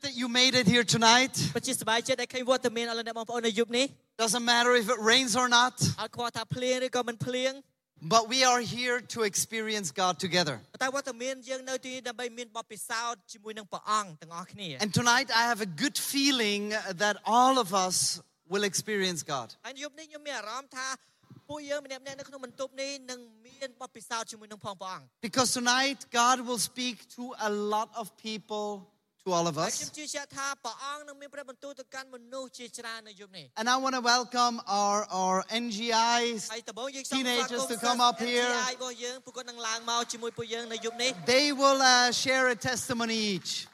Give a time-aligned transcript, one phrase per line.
[0.00, 1.33] that you made it here tonight.
[1.55, 3.85] ពិតជាសប្បាយចិត្តដែលឃើញវត្តមានអស់លោកអ្នកបងប្អូននៅយប់នេះ
[4.23, 7.51] Doesn't matter if it rains or not, អត់ខ្វល់ថាភ្លៀងឬក៏មិនភ្លៀង
[8.13, 10.55] but we are here to experience God together.
[10.73, 16.63] ប៉ុន្តែវត្តមានយើងនៅទីនេះដើម្បីមានបទពិសោធន៍ជាមួយនឹងព្រះអង្គទាំងអស់គ្នា And tonight I have a good feeling
[17.03, 17.97] that all of us
[18.53, 19.47] will experience God.
[19.65, 20.87] ហើយយប់នេះខ្ញុំមានអារម្មណ៍ថា
[21.49, 28.65] ពួកយើងម្នាក់ៗនៅក្នុងបន្ទប់នេះនឹងមានបទពិសោធន៍ជាមួយនឹងផងព្រះអង្គ Because tonight God will speak to a lot of people,
[29.25, 29.91] to all of us.
[33.55, 36.39] And I want to welcome our, our NGI
[37.09, 38.47] teenagers to come up here.
[41.25, 43.67] They will uh, share a testimony each.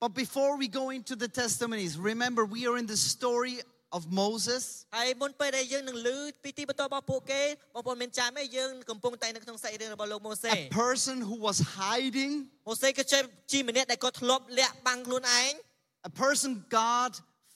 [0.00, 3.60] But before we go into the testimonies, remember we are in the story
[3.97, 4.63] of Moses.
[4.97, 7.41] ហើយមុនពេលដែលយើងនឹងលើពីទីបន្តរបស់ពួកគេ
[7.75, 12.33] បងប្អូនមានចាំទេយើងកំពុងតែនៅក្នុងសាច់រឿងរបស់លោកម៉ូសេ A person who was hiding,
[12.67, 13.19] ម៉ូសេគឺជា
[13.51, 15.51] ជាម្នាក់ដែលគាត់ធ្លាប់លាក់បាំងខ្លួនឯង
[16.09, 16.51] a person
[16.81, 17.11] God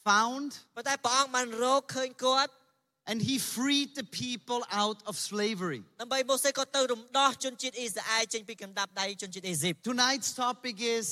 [0.08, 2.52] found, ប៉ុន្តែព្រះអង្គបានរកឃើញគាត់
[3.12, 5.82] and he freed the people out of slavery.
[6.02, 11.06] ដើម្បីម៉ូសេក៏ទៅរំដោះជនជាតិអ៊ីស្រាអែលចេញពីកណ្ដាប់ដៃជនជាតិអេស៊ីប Tonight's topic is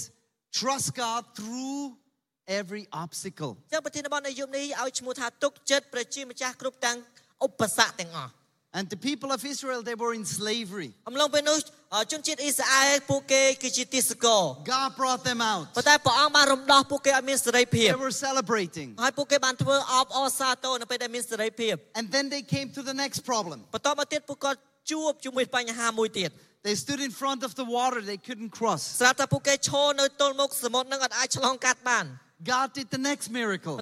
[0.60, 1.82] trust God through
[2.60, 3.52] every obstacle.
[3.58, 6.98] អញ្ចឹងប្រធានបទនៅយប់នេះឲ្យឈ្មោះថាទុកចិត្តព្រះជាម្ចាស់គ្រប់ទាំង
[7.46, 8.32] ឧបសគ្គទាំងអស់
[8.74, 10.90] And the people of Israel, they were in slavery.
[11.10, 11.58] អំឡុងពេលនោះ
[12.12, 14.42] ជនជាតិអ៊ីស្រាអែលពួកគេគឺជាទាសករ
[14.74, 15.66] God brought them out.
[15.78, 18.90] ប៉ុន្តែព្រះអង្គបានរំដោះពួកគេឲ្យមានសេរីភាព They were celebrating.
[19.04, 23.58] ហើយពួកគេបានធ្វើអបអរសាទរនៅពេលដែលមានសេរីភាព And then they came to the next problem.
[23.74, 24.60] បន្តមកទៀតពួកគាត់
[24.92, 26.30] ជួបជាមួយបញ្ហាមួយទៀត
[26.68, 28.82] They stood in front of the water they couldn't cross.
[29.02, 32.06] ស្រាប់តែពួកគេឈរនៅទល់មុខសមុទ្រនឹងអត់អាចឆ្លងកាត់បាន
[32.43, 33.77] God did the next miracle.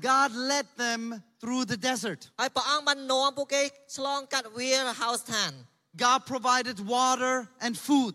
[0.00, 2.30] God led them through the desert.
[5.96, 8.14] God provided water and food.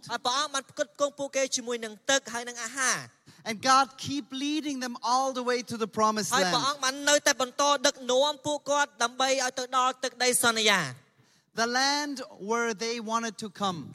[3.45, 6.55] And God keep leading them all the way to the promised land.
[11.55, 13.91] The land where they wanted to come.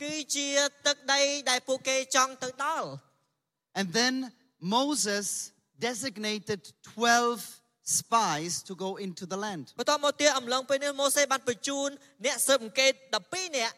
[3.78, 9.66] And then Moses designated 12 spies to go into the land.
[9.79, 11.89] បន្តមកទៀតអំឡុងពេលនេះម៉ូសេបានបញ្ជូន
[12.25, 12.94] អ្នកស៊ើបអង្កេត
[13.25, 13.75] 12នាក់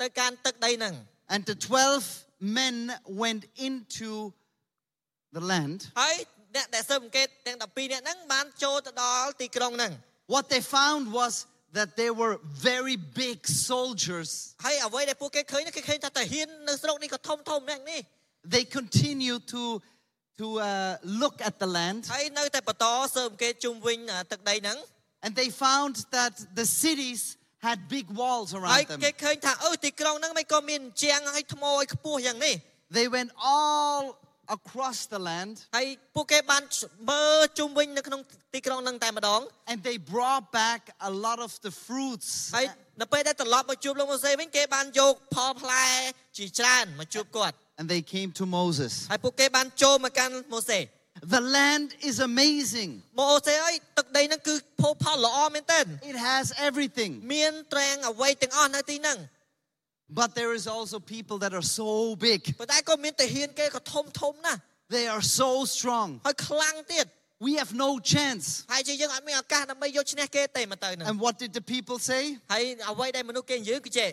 [0.00, 0.94] ទៅកាន់ទឹកដីហ្នឹង
[1.34, 2.26] And the 12
[2.58, 2.76] men
[3.22, 4.10] went into
[5.36, 5.78] the land.
[6.02, 6.16] ហើយ
[6.56, 9.92] អ្នកដែលស៊ើបអង្កេតទាំង12នាក់ហ្នឹងបានចូលទៅដល់ទីក្រុងហ្នឹង
[10.34, 11.32] What they found was
[11.78, 12.34] that they were
[12.70, 13.38] very big
[13.70, 14.30] soldiers.
[14.64, 18.00] ហើយអ្វីដែលពួកគេឃើញហ្នឹងគេឃើញថាតាហ៊ាននៅស្រុកនេះក៏ធំធំម្នាក់នេះ
[18.54, 19.82] They continue to,
[20.40, 22.00] to uh, look at the land.
[22.14, 22.84] ហើយនៅតែបន្ត
[23.14, 24.78] ស៊ើបអង្កេតជុំវិញអ่าទឹកដីហ្នឹង
[25.24, 27.20] And they found that the cities
[27.66, 29.00] had big walls ហើយ around them.
[29.04, 32.54] គេឃើញថាអឺទីក្រុងហ្នឹងមិនក៏មានជាងហើយថ្មឲ្យខ្ពស់យ៉ាងនេះ
[32.96, 34.02] They went all
[34.56, 36.62] across the land ហើយពួកគេបាន
[37.10, 38.20] មើលជុំវិញនៅក្នុង
[38.54, 39.40] ទីក្រុងហ្នឹងតែម្ដង
[39.70, 40.80] and they brought back
[41.10, 42.66] a lot of the fruits ហើយ
[43.00, 45.86] នៅពេលដែលត្រឡប់មកជួបលោកម៉ូសេវិញគេបានយកផលផ្លែ
[46.36, 48.92] ជាច្រើនមកជួបគាត់ and they came to Moses.
[49.12, 50.80] ហើយពួកគេបានចូលមកកាន់ម៉ូសេ
[51.36, 52.90] The land is amazing.
[53.20, 57.10] ម៉ូសេអើយទឹកដីហ្នឹងគឺភោគផលល្អមែនទែន It has everything.
[57.34, 59.18] មានត្រែងអ្វីទាំងអស់នៅទីហ្នឹង
[60.20, 61.90] But there is also people that are so
[62.28, 62.40] big.
[62.60, 64.60] ប៉ុន្តែក៏មានទាហានគេក៏ធំធំណាស់
[64.96, 66.08] They are so strong.
[66.26, 67.06] ហើយខ្លាំងទៀត
[67.46, 68.44] We have no chance.
[68.72, 72.22] ហើយជាយើងអត់មានឱកាសដើម្បីយកឈ្នះគេទេមកទៅហ្នឹង And what did the people say?
[72.52, 74.10] ហើយអ្វីដែលមនុស្សគេនិយាយគឺចេះ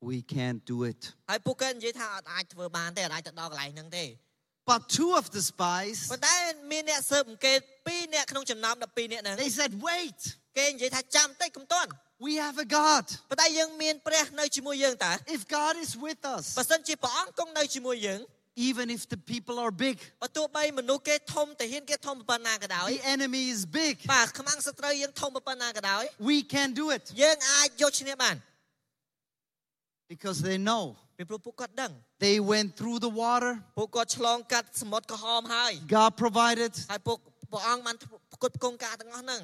[0.00, 1.00] We can't do it.
[1.30, 4.06] ហើយពួកគេនិយាយថាអត់អាចធ្វើបានទេអត់អាចទៅដល់កន្លែងហ្នឹងទេ
[4.70, 6.36] But two of the spies, ប៉ុន្តែ
[6.72, 10.20] មានអ្នកស៊ើបអង្កេត2អ្នកក្នុងចំណោម12អ្នកហ្នឹង they said, wait,
[10.58, 11.90] គេនិយាយថាចាំតិចកុំទាន់
[12.26, 13.04] we have a God.
[13.30, 18.20] ប៉ុន្តែយើងមានព្រះនៅជាមួយយើងតើ If God is with us, បើសិនជាព្រះអង្គគង់នៅជាមួយយើង
[18.70, 26.86] even if the people are big, បើទោះបីមនុស្សគេធំតាហ៊ានគេធំប៉ុណ្ណាក៏ដោយ the enemy is big, បាទខ្មាំងសត្រូវយើងធំប៉ុណ្ណាក៏ដោយ we can do
[26.96, 28.36] it យើងអាចយកឈ្នះបាន
[30.13, 30.83] because they know.
[31.17, 31.91] ពីព្រោះពួកគាត់ដឹង
[32.25, 37.17] They went through the water, ពួកគាត់ឆ្លងកាត់សមុទ្រក្រហមហើយ God provided, ហើយពួក
[37.51, 37.95] ព្រះអង្គបាន
[38.33, 39.43] ផ្គត់ផ្គង់ការទាំងអស់ហ្នឹង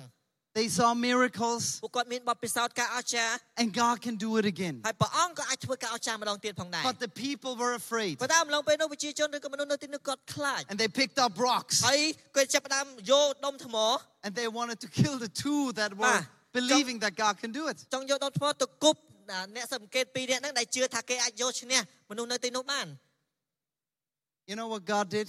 [0.58, 4.76] they saw miracles, ពួកគាត់មានបទពិសោធន៍ការអស្ចារ្យ and God can do it again.
[4.88, 12.02] ហើយព្រះអង្គក៏អាចធ្វើការអស្ចារ្យម្ដងទៀតផងដែរ But the people were afraid ប៉ុន្តែអំឡុងពេលនោះប្រជាជនឬក៏មនុស្សនៅទីនោះគាត់ខ្លាច and they picked up rocks ហើយ
[12.36, 13.76] គាត់ចាប់ផ្ដើមយកដុំថ្ម
[14.26, 16.24] and they wanted to kill the two that were Ah.
[16.60, 17.78] believing that God can do it.
[17.94, 19.00] ចង់យកដុំថ្មទៅគប់
[19.56, 22.88] អ្នកសង្កេតពីរនាក់ហ្នឹងដែលជឿថាគេអាចយកឈ្នះមនុស្សនៅទីនោះបាន
[24.50, 25.28] You know what God did?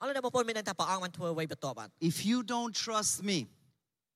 [0.00, 3.38] អរលោកអ្នកបងប្អូនមានដឹងថាព្រះអង្គបានធ្វើអ្វីបន្ទាប់បាន If you don't trust me,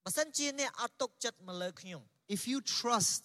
[0.05, 2.01] បើសិនជាអ្នកអត់ទុកចិត្តមកលើខ្ញុំ
[2.37, 3.23] if you trust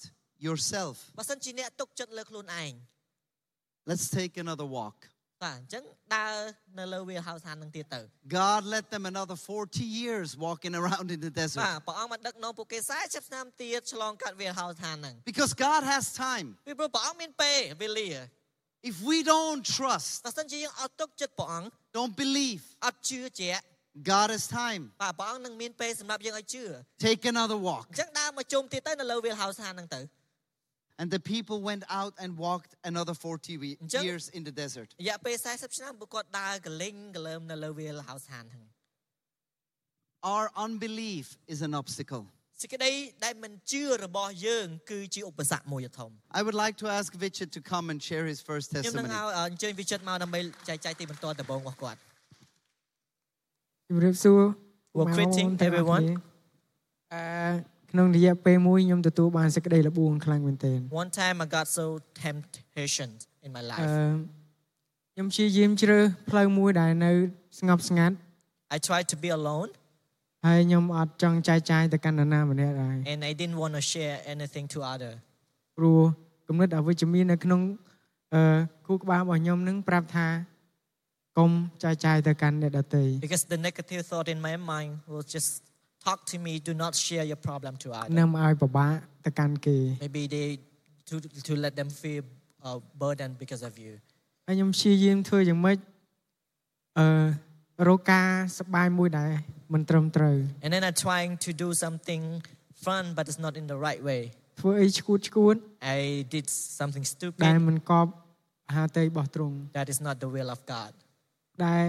[0.48, 2.74] yourself, បើសិនជាអ្នកទុកចិត្តលើខ្លួនឯង
[3.90, 4.98] Let's take another walk.
[5.44, 5.84] បាទអញ្ចឹង
[6.16, 6.36] ដើរ
[6.80, 8.02] នៅលើ warehouse ហាននឹងទៀតទៅ
[8.40, 15.16] God let them another 40 years walking around in the បាទ desert ព្រះអង្គបានដឹកនាំពួកគេ40ឆ្នាំទៀតឆ្លងកាត់ warehouse ហានហ្នឹង
[15.32, 16.48] because God has time.
[16.68, 18.10] ពីព្រោះព្រះអង្គមានពេលវេលា
[18.92, 21.68] If we don't trust, បើសិនជាយើងអត់ទុកចិត្តព្រះអង្គ
[21.98, 23.64] don't believe, អត់ជឿជាក់
[24.12, 24.82] God has time.
[25.04, 26.64] បាទព្រះអង្គនឹងមានពេលសម្រាប់យើងឲ្យជឿ
[27.08, 27.86] Take another walk.
[27.92, 30.02] អញ្ចឹងដើរមកជុំទៀតទៅនៅលើ warehouse ហានហ្នឹងទៅ
[31.00, 34.90] And the people went out and walked another 40 we-អញ្ចឹង- years in the desert.
[35.02, 38.70] រយៈពេល40ឆ្នាំពួកគាត់ដើរកលេងកលើមនៅលើ warehouse ហានហ្នឹង
[40.34, 42.24] Our unbelief is an obstacle.
[42.62, 42.92] សេចក្តី
[43.26, 49.18] ដែលមិនជឿរបស់យើងគឺជាឧបសគ្គមួយដ៏ធំ I would like to ask Vichet to come and share his first ខ្ញុំនឹង testimony.
[49.18, 50.40] ឲ្យអញ្ជើញវិចិត្រមកដើម្បី
[50.70, 52.00] ចែកចាយទីបន្ទាល់ដំបូងរបស់គាត់
[53.90, 54.42] ជំរាបសួរ
[54.98, 56.06] Well, បងប្អូន greeting ទាំងអស់ everyone.
[56.06, 56.18] គ្នា
[57.14, 61.85] អឺ ក្នុងរយៈពេលមួយខ្ញុំទទួលបានសេចក្តីល្បួងខ្លាំងមែនទែន One time I got so
[62.25, 63.09] temptation
[63.45, 63.89] in my អឺ life
[65.15, 67.11] ខ្ញុំព្យាយាមជ្រើសផ្លូវមួយដែលនៅ
[67.59, 68.15] ស្ងប់ស្ងាត់
[68.75, 69.71] I tried to be alone
[70.47, 75.13] ហើយខ្ញុំអត់ចង់ចែកចាយទៅកាន់នរណាម្នាក់ដែរ and I didn't want to share anything to other
[75.77, 76.01] ព្រោះ
[76.49, 77.61] គំនិតអវិជ្ជមាននៅក្នុង
[78.35, 78.43] អឺ
[78.87, 80.27] គូក្បាលរបស់ខ្ញុំនឹងប្រាប់ថា
[81.39, 81.51] កុំ
[81.83, 85.51] ចែកចាយទៅកាន់អ្នកដទៃ because the negative thought in my mind was just
[86.06, 88.94] talk to me do not share your problem to others នាំឲ្យពិបាក
[89.26, 90.48] ទៅកាន់គេ maybe they
[91.10, 91.16] to
[91.50, 92.24] to let them feel
[92.66, 93.94] uh, burdened because of you
[94.48, 95.78] ហើយខ្ញុំព្យាយាមធ្វើយ៉ាងម៉េច
[97.00, 97.08] អឺ
[97.88, 99.32] រកការសប្បាយមួយដែល
[99.74, 102.24] មិនត្រឹមត្រូវ and then I'm trying to do something
[102.86, 104.22] fun but it's not in the right way
[104.62, 105.56] ធ្វើអីឈួតឈួត
[105.98, 106.00] I
[106.34, 106.46] did
[106.80, 108.12] something ដែល stupid មិនកប់
[108.70, 110.92] អាហារតីរបស់ទ្រង់ that is not the will of God
[111.66, 111.88] ដែល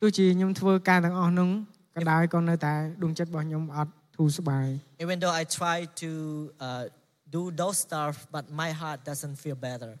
[0.00, 1.50] ទោះជាខ្ញុំធ្វើការទាំងអស់នោះ
[1.95, 2.73] ក៏ដោយក៏នៅតែ
[3.03, 4.67] ដួងចិត្តរបស់ខ្ញុំអត់ធូរស្បើយ
[5.05, 6.11] even though I try to
[6.67, 6.83] uh,
[7.35, 9.91] do those stuff but my heart doesn't feel better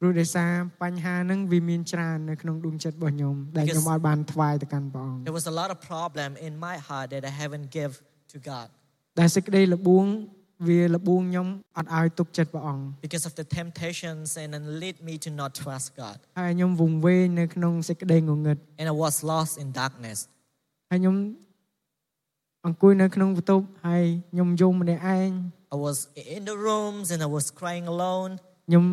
[0.00, 0.50] ព្រោះដោយសារ
[0.82, 7.92] បញ្ហាហ្នឹងវាមានច្រើននៅក្នុងដួងចិត្តរបស់ខ្ញុំដែលខ្ញុំអត់បានថ្វាយទៅកាន់ព្រះអង្គ There was a lot of problem in my heart that I haven't give
[8.32, 8.66] to God
[9.20, 10.06] ដែលសេចក្តីល្បួង
[10.68, 16.16] វាល្បួងខ្ញុំអត់ឲ្យទុកចិត្តព្រះអង្គ because of the temptations and then lead me to not trust God.
[16.38, 20.18] ហើយខ្ញុំវង្វេងនៅក្នុងសេចក្តីងងឹត And I was lost in darkness.
[20.94, 21.16] ហើយខ្ញុំ
[22.66, 25.30] អង្គុយនៅក្នុងបន្ទប់ហើយខ្ញុំយំម្នាក់ឯង
[25.74, 25.98] I was
[26.36, 28.32] in the rooms and I was crying alone.
[28.68, 28.84] ខ្ញុំ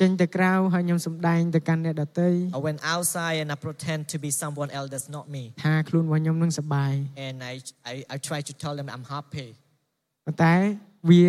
[0.00, 5.42] ចេញទៅក្រៅហើយខ្ញុំសម្ដែងទៅកាន់អ្នកដទៃ I went outside and I pretend to be someone else that's not me.
[5.64, 6.92] ថាខ្លួនរបស់ខ្ញុំនឹងសប្បាយ
[7.26, 7.54] And I,
[7.92, 9.48] I, I tried to tell them I'm happy.
[10.26, 10.54] ប៉ុន្តែ
[11.10, 11.24] វា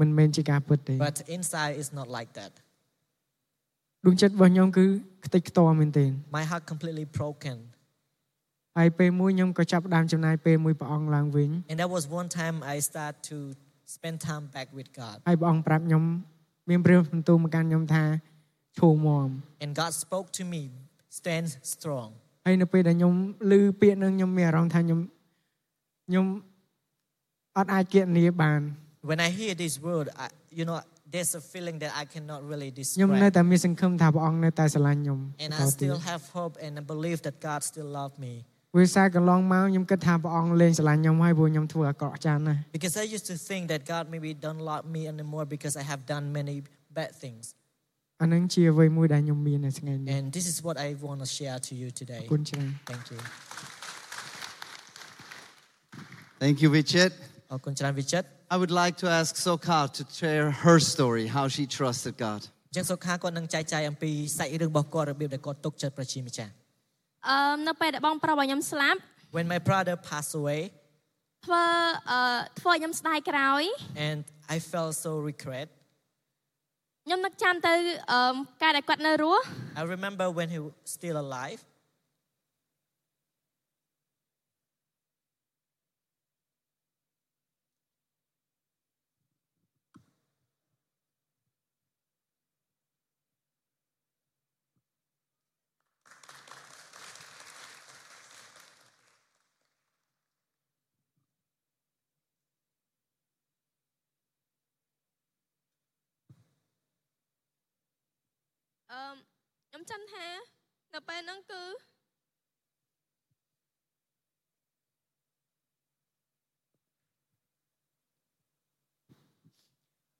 [0.00, 2.52] មិនមែនជាការពិតទេ But inside it's not like that.
[4.06, 4.84] ដួងចិត្តរបស់ខ្ញុំគឺ
[5.26, 7.56] ខ្ទេចខ្ទាំមែនទែន My heart completely broken.
[8.79, 13.37] ហើយពេលមួយខ្ញុំក៏ចាប់ផ្ដើមចំណាយពេលមួយព្រះអង្គឡើងវិញ And that was one time I start to
[13.95, 15.15] spend time back with God.
[15.27, 16.03] ហើយព្រះអង្គប្រាប់ខ្ញុំ
[16.69, 18.03] មានព្រះបន្ទូលមកកាន់ខ្ញុំថា
[18.79, 19.29] ឈោងមម
[19.63, 20.61] And God spoke to me,
[21.19, 22.09] stand strong.
[22.45, 23.13] ហើយនៅពេលដែលខ្ញុំ
[23.51, 24.99] ឮពាក្យហ្នឹងខ្ញុំមានអារម្មណ៍ថាខ្ញុំ
[26.07, 26.25] ខ្ញុំ
[27.57, 28.61] អត់អាចគណនាបាន
[29.11, 30.27] When I hear this word, I,
[30.59, 30.77] you know,
[31.13, 33.35] there's a feeling that I cannot really ខ្ញុំនៅ describe.
[33.37, 38.15] តែមានសង្ឃឹមថាព្រះអង្គនៅតែស្រឡាញ់ខ្ញុំ And បន្ត I ទៀត still have hope and I believe that God still loves
[38.25, 38.33] me.
[38.77, 45.83] វាសារកន្លងមកខ្ញុំគិតថាព្រះអង្គលែងស្រឡាញ់ខ្ញុំហើយព្រោះខ្ញុំធ្វើអាក្រក់ចាស់ណាស់ Because I used to think that God maybe don't love me anymore because I
[45.91, 46.55] have done many
[46.97, 47.43] bad things.
[48.21, 52.21] អាហ្នឹងជាអ្វីមួយដែលខ្ញុំមាននៅថ្ងៃនេះ And this is what I want to share to you today.
[52.21, 53.19] អរគុណច្រើន Thank you.
[56.43, 57.11] Thank you, Vichet.
[57.51, 62.41] អរគុណច្រើនវិចិត្រ I would like to ask Sokha to share her story, how she trusted God.
[62.69, 66.51] អញ្ចឹងសុខាគាត់នឹងចែកចាយអំពីសាច់រឿងរបស់គាត់របៀបដែលគាត់ទុកចិត្តប្រជាម្ចាស់
[67.29, 68.99] អឺនៅពេលដែលបងប្រុសរបស់ខ្ញុំស្លាប់
[69.35, 70.61] When my brother passed away
[71.45, 71.65] ធ្វើ
[72.11, 72.19] អឺ
[72.59, 73.63] ធ្វើឲ្យខ្ញុំស្ដាយក្រោយ
[74.07, 74.19] and
[74.55, 75.67] I felt so regret
[77.05, 77.73] ខ្ញុំនឹកចាំទៅ
[78.11, 79.43] អឺការដែលគាត់នៅរស់
[79.81, 81.59] I remember when he was still alive
[108.91, 109.01] អឺ
[109.67, 110.27] ខ្ញុំចាំថា
[110.93, 111.63] នៅពេលហ្នឹងគឺ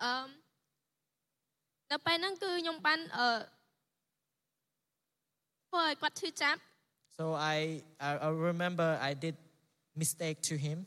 [0.04, 0.12] អឺ
[1.92, 3.28] នៅពេលហ្នឹងគឺខ្ញុំបានអឺ
[5.68, 6.60] ធ្វើឲ្យគាត់ឈឺចាប់
[7.18, 7.26] so
[7.56, 7.58] I
[8.08, 9.36] I, I remember I did
[10.02, 10.78] mistake to him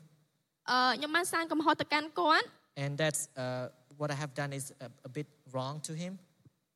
[0.70, 2.46] អឺខ្ញុំបានសាងកំហុសទៅកាន់គាត់
[2.82, 3.64] and that's uh,
[4.00, 6.12] what I have done is a, a bit wrong to him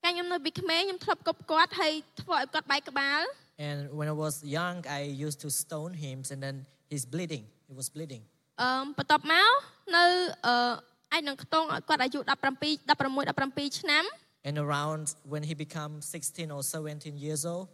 [0.04, 3.22] កាលខ្ញុំនៅពីក្មេងខ្ញុំធ្លាប់គប់គាត់ហើយធ្វើឲ្យគាត់បែកក្បាល
[3.68, 6.56] And when I was young, I used to stone him, and then
[6.90, 7.44] he's bleeding.
[7.68, 8.22] He was bleeding.
[8.62, 9.50] អឺបន្ទាប់មក
[9.96, 10.04] នៅ
[10.46, 14.04] អឺឯនឹងខ្ទង់ឲ្យគាត់អាយុ17 16 17ឆ្នាំ
[14.48, 17.66] And around when he became 16 or 17 years old,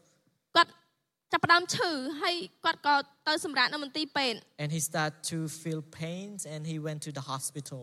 [0.57, 0.71] គាត់
[1.33, 1.90] ចាប់ផ្ដើមឈឺ
[2.23, 2.95] ហើយគាត់ក៏
[3.28, 7.83] ទៅសម្រាកនៅមន្ទីរពេទ្យ and he started to feel pains, and he went to the hospital.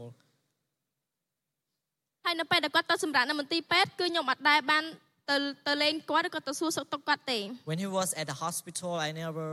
[2.30, 4.84] ហើយនៅពេលដែលគាត់ទៅសម្រាកនៅមន្ទីរពេទ្យគឺខ្ញុំអត់ដែលបាន
[5.30, 7.40] ទៅទៅលេងគាត់ឬក៏ទៅសួរសុខទុក្ខគាត់ទេ
[7.72, 9.48] When he was at the hospital, I never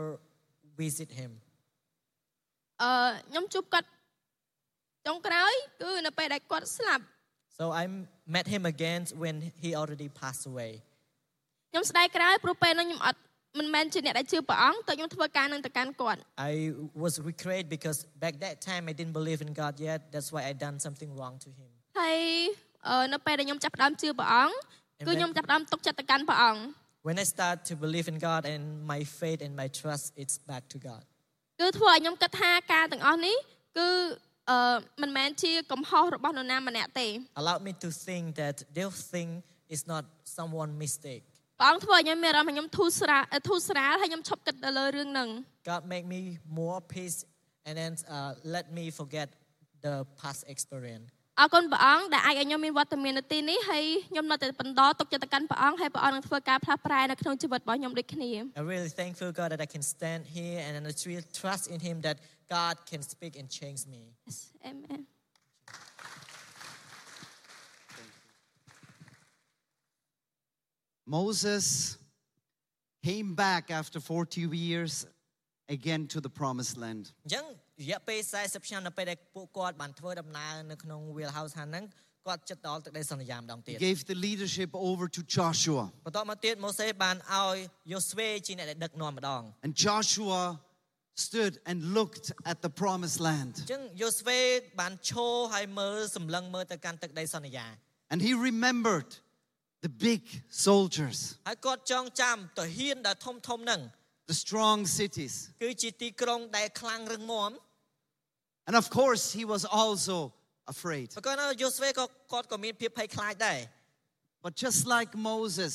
[0.82, 1.30] visit him.
[2.82, 2.92] អឺ
[3.30, 3.88] ខ្ញុំជួបគាត់
[5.06, 5.52] ចុងក្រោយ
[5.82, 7.04] គឺនៅពេលដែលគាត់ស្លាប់
[7.58, 7.84] So I
[8.36, 10.72] met him again when he already passed away.
[11.70, 13.20] ខ្ញុំស្ដាយក្រោយព្រោះពេលនោះខ្ញុំអត់
[13.58, 16.54] មិនមែនជាអ្នកដែលជឿព្រះអង្គតែខ្ញុំធ្វើការនឹងទៅកាន់គាត់ I
[17.02, 20.00] was regret because back that time I didn't believe in God yet.
[20.12, 21.68] That's why I done something wrong to him.
[22.00, 22.65] ហើយអឺ
[23.12, 24.54] នៅពេលដែលខ្ញុំចាប់ផ្ដើមជឿព្រះអង្គ
[25.06, 26.62] គឺខ្ញុំចាប់ផ្ដើមទុកចិត្តទៅកាន់ព្រះអង្គ
[27.08, 30.64] When I start to believe in God and my faith and my trust, it's back
[30.72, 31.02] to God.
[31.60, 33.36] គឺធ្វើឲ្យខ្ញុំគិតថាការទាំងអស់នេះ
[33.78, 33.88] គឺ
[34.50, 34.58] អឺ
[35.02, 37.06] មិនមែនជាកំហុសរបស់នរណាម្នាក់ទេ
[37.40, 39.30] Allow me to think that their thing
[39.74, 40.04] is not
[40.36, 41.24] someone mistake.
[41.60, 45.28] ព្រះអង្គធ្វើឲ្យខ្ញុំមានអារម្មណ៍ថាខ្ញុំធូរស្រាលធូរស្រាលហើយខ្ញុំឈប់គិតទៅលើរឿងហ្នឹង
[45.70, 46.20] God make me
[46.60, 47.18] more peace
[47.66, 49.28] and then uh, let me forget
[49.86, 51.06] the past experience.
[51.40, 61.78] អរគុណព្រះអង្គដែលអាចឲ្យខ្ញុំមានវត្តមាននៅទីនេះហើយខ្ញុំនៅតែបន្តទុកចិត្តទៅកាន់ព្រះអង្គហើយព្រះអង្គនឹងធ្វើការផ្លាស់ប្រែនៅក្នុងជីវិតរបស់ខ្ញុំដូចគ្នា I'm really thankful God that I can stand here and I really trust in
[61.86, 62.16] Him that
[62.56, 64.02] God can speak and change me.
[64.26, 64.38] Yes,
[64.70, 65.00] Amen
[71.06, 71.98] Moses
[73.04, 75.06] came back after 40 years
[75.68, 77.04] again to the promised land.
[77.24, 77.44] អញ្ចឹង
[77.81, 81.85] រយៈពេល40ឆ្នាំនៅពេលដែលពួកគាត់បានធ្វើដំណើរនៅក្នុង wheelhouse ហ្នឹង
[82.27, 85.83] គាត់ចិត្តដល់ទឹកដីសន្យាម្ដងទៀត He gave the leadership over to Joshua.
[86.05, 87.55] បន្ទាប់មកទៀតម៉ូសេបានឲ្យ
[87.93, 90.41] យូស្វេជាអ្នកដែលដឹកនាំម្ដង And Joshua
[91.27, 93.53] stood and looked at the promised land.
[93.61, 94.39] អញ្ចឹងយូស្វេ
[94.79, 97.67] បានឈរហើយមើលសម្លឹងមើលទៅកាន់ទឹកដីសន្យា
[98.11, 99.11] And he remembered
[99.85, 100.21] the big
[100.67, 101.17] soldiers,
[101.47, 103.81] ហើយគាត់ចងចាំទាហានដែលធំធំហ្នឹង
[104.31, 105.33] the strong cities.
[105.63, 107.51] គឺជាទីក្រុងដែលខ្លាំងរឹងមាំ
[108.68, 110.16] And of course, he was also
[110.72, 111.06] afraid.
[111.18, 113.60] ប្រកបនៅយូស្វេក៏គាត់ក៏មានភាពភ័យខ្លាចដែរ
[114.44, 115.74] But just like Moses,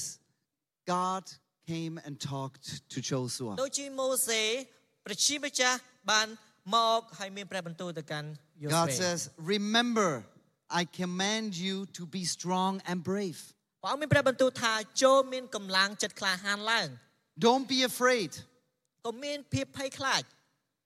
[0.96, 1.24] God
[1.72, 3.52] came and talked to Joshua.
[3.64, 4.42] ដូចជាម៉ូសេ
[5.06, 5.78] ព្រះជាម្ចាស់
[6.12, 6.28] បាន
[6.76, 8.28] មកហើយមានព្រះបន្ទូលទៅកាន់
[8.62, 9.20] យូស្ God វេ says,
[9.56, 10.10] Remember,
[10.80, 13.40] I command you to be strong and brave.
[13.84, 16.88] ព្រះអង្គមានព្រះបន្ទូលថាចូលមានកម្លាំងចិត្តក្លាហានឡើង
[17.48, 18.32] Don't be afraid,
[19.06, 20.24] កុំមានភាពភ័យខ្លាច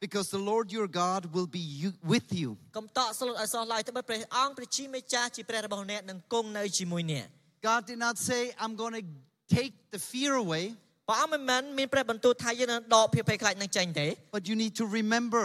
[0.06, 2.50] because the Lord your God will be you, with you.
[2.78, 7.26] កុំតក់ស្លុតឲ្យសោះឡើយទៅបើព្រះអង្គព្រះជាម្ចាស់ជាព្រះរបស់អ្នកនឹងគង់នៅជាមួយអ្នក
[7.70, 9.04] God did not say, I'm going to
[9.58, 10.66] take the fear away,
[11.10, 15.44] ព្រះអង្គមិនមែនមានព្រះបន្ទូលថាយើងនឹងដកភាពភ័យខ្លាចនឹងចេញទេ but you need to remember,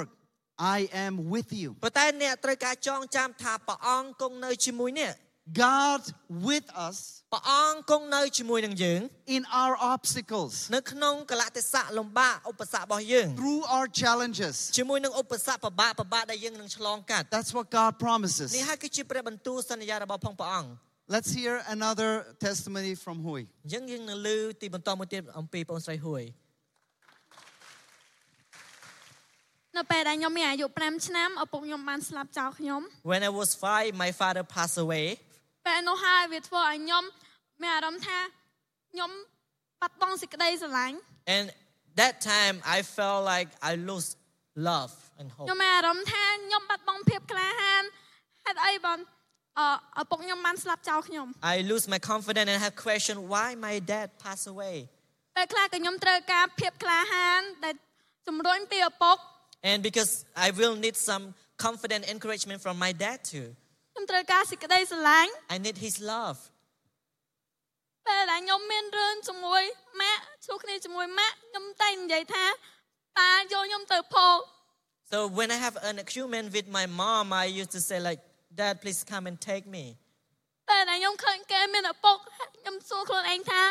[0.76, 1.68] I am with you.
[1.84, 5.14] ប៉ុន្តែអ្នកត្រូវការចងចាំថាព្រះអង្គគង់នៅជាមួយអ្នក
[5.50, 6.98] God with us
[7.33, 9.00] ព្រះអង្គគង់នៅជាមួយនឹងយើង
[9.36, 14.55] in our obstacles, នៅក្នុងកលៈទេសៈលំបាកឧបសគ្គរបស់យើង through our challenges.
[14.77, 18.50] ជាមួយនឹងឧបសគ្គពិបាកពិបាកដែលយើងនឹងឆ្លងកាត់ That's what God promises.
[18.57, 20.71] នេះហើយគឺជាព្រះបន្ទូលសន្យារបស់ផងព្រះអង្គ
[21.15, 22.12] Let's hear another
[22.45, 23.41] testimony from Hui.
[23.63, 26.24] អញ្ចឹងយើងនឹងលើទីបន្តមួយទៀតអំពីបងស្រីហួយ
[29.77, 32.81] នៅពេលដែលខ្ញុំមានអាយុ5ឆ្នាំឪពុកខ្ញុំបានស្លាប់ចោលខ្ញុំ
[33.12, 35.05] When I was 5 my father passed away
[35.65, 37.03] ពេលនោះហើយវាធ្វើឲ្យខ្ញុំ
[37.61, 38.19] មានអារម្មណ៍ថា
[38.91, 39.11] ខ្ញុំ
[39.81, 40.97] បាត់បង់សេចក្តីស្រឡាញ់
[41.35, 41.45] and
[42.01, 44.09] that time I felt like I lost
[44.69, 47.83] love and ខ្ញុំ hope មានអារម្មណ៍ថាខ្ញុំបាត់បង់ភាពក្លាហាន
[48.45, 48.99] ហេតុអីបង
[49.59, 49.61] អ
[50.01, 54.75] ឪពុកខ្ញុំបានស្លាប់ចោលខ្ញុំ I lose my confidence and have question why my dad passed away
[55.37, 57.75] ពេលខ្លះក៏ខ្ញុំត្រូវការភាពក្លាហានដែល
[58.27, 59.17] ជំរុញពីឪពុក
[59.71, 60.11] and because
[60.45, 61.23] I will need some
[61.65, 63.47] confident encouragement from my dad too
[64.00, 66.38] ខ្ញុំត្រូវការសេចក្តីស្រឡាញ់ I need his love
[68.06, 69.62] ពេលដែលខ្ញុំមានរឿងជាមួយ
[70.00, 72.46] ម៉ាក់ជួបគ្នាជាមួយម៉ាក់ខ្ញុំតែងនិយាយថា
[73.20, 74.38] តាយកខ្ញុំទៅភោគ
[75.10, 78.20] so when I have an argument with my mom I used to say like
[78.60, 79.84] dad please come and take me
[80.68, 82.16] ពេលដែលខ្ញុំឃើញគេមានឪពុក
[82.60, 83.62] ខ្ញុំសួរខ្លួនឯងថា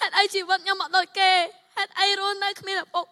[0.00, 1.30] ហេតុអីជីវិតខ្ញុំមកដូចគេ
[1.76, 3.06] ហេតុអីរស់នៅគ្មានឪពុក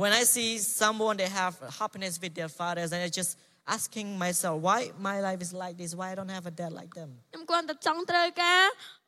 [0.00, 0.50] when I see
[0.82, 3.32] someone they have happiness with their fathers and I just
[3.76, 6.92] asking myself why my life is like this why I don't have a dad like
[7.00, 8.62] them ខ្ញុំគ្រាន់តែចង់ត្រូវការ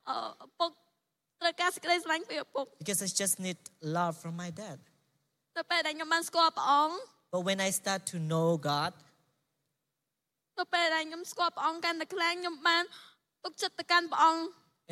[0.08, 0.11] អ
[0.44, 0.70] ឪពុក
[1.40, 3.58] ត្រូវការសេចក្តីស្រឡាញ់ពីឪពុក because I just need
[3.99, 4.78] love from my dad
[5.56, 6.94] ទៅពេលដែលខ្ញុំបានស្គាល់ព្រះអង្គ
[7.34, 8.92] but when I start to know God
[10.58, 12.82] ទៅពេលដែលខ្ញុំស្គាល់ព្រះអង្គកាន់តែខ្លាំងខ្ញុំបាន
[13.44, 14.42] ទុកចិត្តទៅកាន់ព្រះអង្គ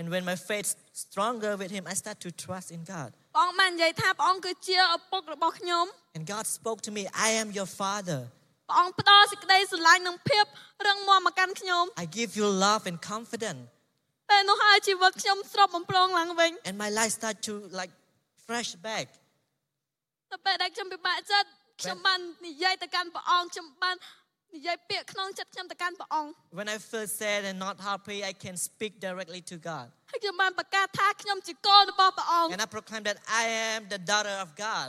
[0.01, 0.69] And when my faith
[1.05, 3.11] stronger with Him, I start to trust in God.
[3.37, 5.85] ព្រះអង្គបាននិយាយថាព្រះអង្គគឺជាឪពុករបស់ខ្ញុំ
[6.17, 8.21] And God spoke to me, I am your Father.
[8.69, 10.45] ព្រះអង្គផ្ដល់សេចក្តីស្រឡាញ់និងភាព
[10.87, 13.63] រឹងមាំមកកាន់ខ្ញុំ I give you love and confidence.
[14.31, 17.93] ពេលនោះហើយជីវិតខ្ញុំស្របបំប្រងឡើងវិញ And my life start to like
[18.47, 19.07] fresh back.
[20.31, 21.49] តែពេលដែលខ្ញុំពិបាកចិត្ត
[21.83, 23.97] ខ្ញុំបាននិយាយទៅកាន់ព្រះអង្គខ្ញុំបាន
[24.57, 29.87] និយាយពាក្យក្នុងចិត្តខ្ញុំទៅកាន់ព្រះអង្គ When I feel sad and not happy, I can speak directly to God.
[30.11, 34.89] ហើយខ្ញុំបានប្រកាសថាខ្ញុំជាកូនរបស់ព្រះអង្គ And I proclaim that I am the daughter of God.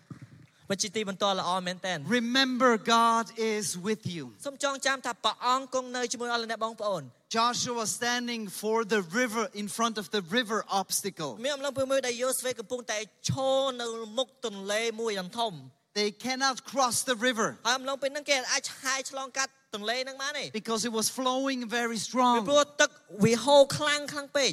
[0.70, 4.24] ពិតជាទីបន្ទាល់ល្អមែនតើ Remember, God is with you.
[4.46, 7.02] សូមចងចាំថាព្រះអង្គគង់នៅជាមួយអស់លោកអ្នកបងប្អូន
[7.36, 11.30] Joshua was standing for the river in front of the river obstacle.
[11.44, 12.98] មានអំឡុងពេលមួយដែលយូស្វេកំពុងតែ
[13.30, 13.86] ឈរនៅ
[14.18, 15.52] មុខទន្លេមួយដ៏ធំ
[16.00, 22.36] They cannot cross the river ហើយអំឡុងពេលហ្នឹងគេអាចឆាយឆ្លងកាត់ទន្លេហ្នឹងបានទេ because it was flowing very ពី strong.
[22.50, 22.90] ព្រោះទឹក
[23.24, 24.52] វាហូរខ្លាំងខ្លាំងពេក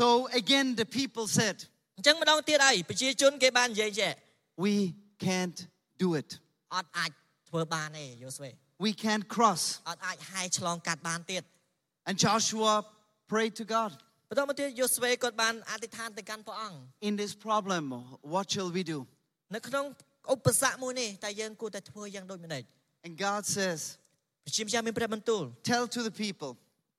[0.00, 0.06] So
[0.42, 1.56] again, the people said,
[1.98, 4.12] អញ្ចឹងម្ដងទៀតហើយប្រជាជនគេបាននិយាយចេះ
[4.64, 4.94] We
[5.26, 5.58] can't
[6.02, 6.28] do it.
[6.74, 7.10] អត់អាច
[7.48, 8.50] ធ្វើបានទេយូស្វេ
[8.84, 9.62] We can't cross.
[9.90, 11.42] អត់អាចហាយឆ្លងកាត់បានទៀត
[12.08, 12.72] And Joshua
[13.32, 13.90] prayed to God,
[14.28, 16.78] បន្តមកទៀតយូស្វេគាត់បានអធិដ្ឋានទៅកាន់ព្រះអង្គ
[17.08, 17.84] In this problem,
[18.34, 18.98] what shall we do?
[19.54, 19.84] នៅក្នុង
[20.34, 22.62] ឧបសគ្គមួយនេះតែយើងគួរតែធ្វើយ៉ាងដូចម្ដេច
[23.06, 23.78] And God says,
[24.44, 26.50] ព្រះជាម្ចាស់មានព្រះបន្ទូល Tell to the people,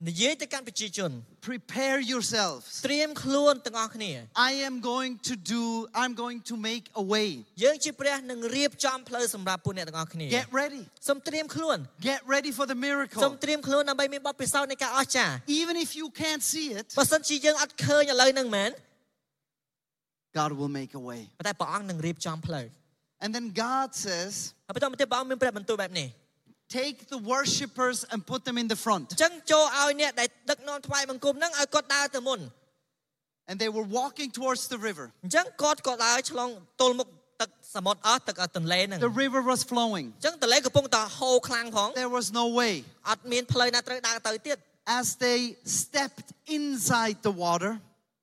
[0.08, 1.12] និយាយទៅកាន់ប្រជាជន
[1.48, 2.66] prepare yourselves.
[2.88, 4.12] ត្រៀមខ្លួនទាំងអស់គ្នា
[4.50, 5.64] I am going to do,
[6.02, 7.30] I'm going to make a way.
[7.64, 10.82] យើងជាព្រះនឹងរៀបចំផ្លូវសម្រាប់ពួកអ្នកទាំងអស់គ្នា Get ready.
[11.08, 11.78] សូមត្រៀមខ្លួន
[12.10, 13.22] Get ready for the សូម miracle.
[13.44, 18.72] ត្រៀមខ្លួនដើម្បីមានបទពិសោធន៍នៃការអស្ចារ្យ Even if you can't see it, បើសិនជាយើងអត់ឃើញឥឡូវហ្នឹងមែន
[20.40, 21.22] God will make a way.
[21.40, 22.66] ប៉ុន្តែព្រះអង្គនឹងរៀបចំផ្លូវ
[23.24, 24.32] And then God says,
[24.68, 26.08] ហើយបន្តមកទៀតព្រះអង្គមានព្រះបន្ទូលបែបនេះ
[26.70, 29.06] Take the worshippers and put them in the front.
[29.12, 32.40] អញ្ចឹងចូលឲ្យអ្នកដែលដឹកនាំថ្វាយបង្គំហ្នឹងឲ្យគាត់ដើរទៅមុន
[33.50, 35.06] And they were walking towards the river.
[35.26, 36.50] អញ្ចឹងគាត់ក៏ដើរឆ្លង
[36.82, 37.08] ទល់មុខ
[37.42, 40.08] ទឹកសមុទ្រអស់ទឹកទន្លេហ្នឹង The river was flowing.
[40.18, 42.74] អញ្ចឹងទន្លេកំពុងតែហូរខ្លាំងផង There was no way.
[43.10, 44.58] អត់មានផ្លូវណាត្រូវដើរទៅទៀត
[45.00, 45.40] As they
[45.82, 47.74] stepped inside the water,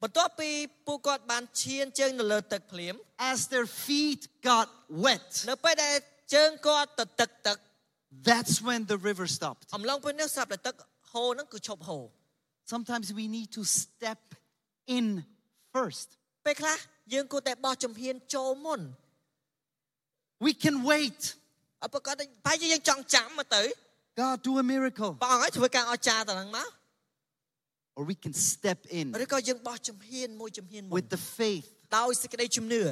[0.03, 0.51] បន្ទាប់ពី
[0.87, 2.95] ពួកគាត់បានឈានជើងនៅលើទឹកភ្លាម
[3.33, 4.67] as their feet got
[5.05, 5.95] wet, នៅពេលដែល
[6.35, 7.59] ជើងគាត់ទៅទឹកទឹក
[8.29, 9.67] that's when the river stopped.
[9.77, 10.75] អំឡុងពេលនេះស្រាប់តែទឹក
[11.12, 12.05] ហូរហ្នឹងគឺឈប់ហូរ
[12.73, 14.21] Sometimes we need to step
[14.97, 15.07] in
[15.75, 16.09] first.
[16.47, 16.77] ពេលខ្លះ
[17.12, 18.81] យើងគួរតែបោះជំហានចូលមុន
[20.47, 21.21] We can wait.
[21.83, 23.62] អត់ប្រកាសតែបែរជាយើងចង់ចាំមកទៅ
[24.21, 25.11] God, do a miracle.
[25.23, 26.69] ព្រះអង្គឲ្យធ្វើការអស្ចារ្យទៅហ្នឹងមក
[27.99, 31.67] Or we can step in ឬក៏យើងបោះជំហានមួយជំហានមួយ with the faith
[31.99, 32.83] ដោយសេចក្តីជំនឿ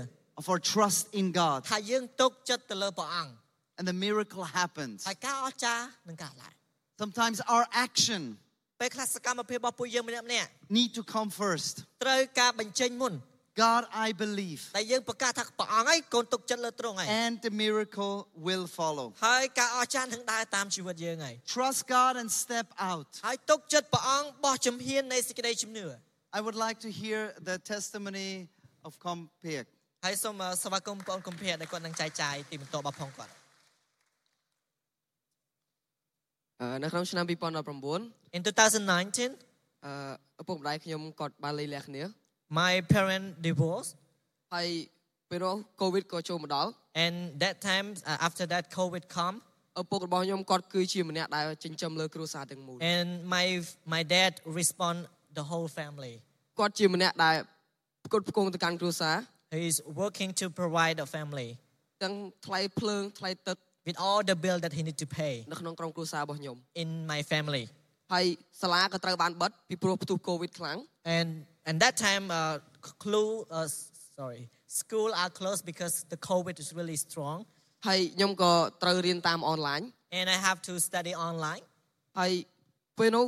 [0.41, 1.59] of our trust in God.
[1.73, 3.33] ថាយើងទុកចិត្តទៅលើព្រះអង្គ
[3.79, 4.99] And the miracle happens.
[5.09, 6.53] ហើយការអស្ចារ្យនឹងកើតឡើង
[7.03, 8.23] Sometimes our action
[8.81, 11.75] ពេលខ្លះសកម្មភាពរបស់ពួកយើងម្នាក់ម្នាក់ need to come first.
[12.05, 13.15] ត្រូវការបញ្ចេញមុន
[13.67, 14.61] God, I believe.
[14.79, 18.15] តែយើងប្រកាសថាព្រះអង្គហើយកូនទុកចិត្តលើទ្រង់ហើយ And the miracle
[18.47, 19.07] will follow.
[19.27, 23.09] ហើយការអស្ចារ្យនឹងដើរតាមជីវិតយើងហើយ Trust God and step out.
[23.27, 25.87] ហើយទុកចិត្តព្រះអង្គបោះជំហាននៃសេចក្តីជំនឿ
[26.37, 28.31] I would like to hear the testimony
[28.87, 29.65] of Compek.
[30.05, 33.33] ហើយសូមអឺស្វាគមន៍បងប្អូនគំភាដែលគាត់នឹងចែកចាយទីបន្ទាប់របស់ផងគាត់
[36.83, 39.93] នៅក្នុងឆ្នាំ2019 In 2019 អឺ
[40.41, 42.03] ឪពុកម្ដាយខ្ញុំគាត់បានលៃលះគ្នា
[42.61, 43.93] my parent divorced
[44.55, 44.69] ហើយ
[45.31, 46.71] ពេលនោះកូវីដក៏ចូលមកដល់
[47.05, 49.37] and that time uh, after that covid come
[49.81, 53.47] ឪពុករបស់ខ្ញុំគាត់គឺជាម្នាក់ដែលចិញ្ចឹមលើគ្រួសារទាំងមូល and my
[53.95, 54.99] my dad respond
[55.39, 56.15] the whole family
[56.59, 57.37] គាត់ជាម្នាក់ដែល
[58.05, 59.17] ផ្គត់ផ្គង់ទៅកាន់គ្រួសារ
[59.57, 61.49] he is working to provide a family
[62.03, 62.15] ទាំង
[62.47, 67.65] ថ្លៃភ្លើងថ្លៃទឹក with all the bill that he need to pay នៅក្នុងក្រុមគ្រួសាររបស់ខ្ញុំ in my family
[68.13, 68.25] ហើយ
[68.63, 70.79] សាលាក៏ត្រូវបានបិទពីព្រោះផ្ទុះកូវីដខ្លាំង
[71.17, 71.29] and
[71.69, 72.57] and that time uh,
[73.03, 73.69] clue uh,
[74.19, 74.43] sorry
[74.81, 77.39] school are closed because the covid is really strong
[77.87, 79.81] ហើយខ្ញុំក៏ត្រូវរៀនតាមអនឡាញ
[80.19, 81.63] and i have to study online
[82.19, 82.33] ហើយ
[82.99, 83.25] ពេលនោះ